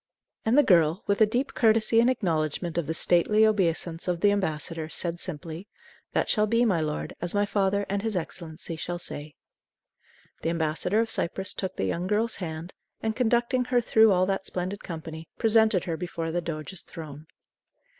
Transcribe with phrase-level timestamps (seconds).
[0.45, 4.31] And the girl, with a deep courtesy in acknowledgment of the stately obeisance of the
[4.31, 5.67] ambassador, said simply,
[6.13, 9.35] "That shall be, my lord, as my father and his Excellency shall say."
[10.41, 14.47] The ambassador of Cyprus took the young girl's hand, and, conducting her through all that
[14.47, 17.27] splendid company, presented her before the doge's throne.